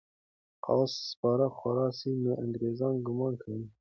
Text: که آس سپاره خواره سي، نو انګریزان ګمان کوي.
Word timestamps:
که 0.63 0.69
آس 0.81 0.93
سپاره 1.09 1.47
خواره 1.57 1.87
سي، 1.99 2.09
نو 2.23 2.31
انګریزان 2.43 2.93
ګمان 3.05 3.33
کوي. 3.41 3.63